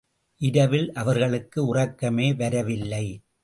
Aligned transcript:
இரவில் 0.41 0.93
அவர்களுக்கு 0.93 1.65
உறக்கமே 1.65 2.33
வரவில்லை. 2.33 3.05